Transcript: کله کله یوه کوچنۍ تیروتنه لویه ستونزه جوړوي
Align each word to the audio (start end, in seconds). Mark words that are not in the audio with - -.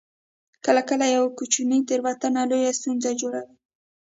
کله 0.65 0.81
کله 0.89 1.05
یوه 1.15 1.29
کوچنۍ 1.37 1.79
تیروتنه 1.89 2.41
لویه 2.49 2.71
ستونزه 2.79 3.09
جوړوي 3.21 3.55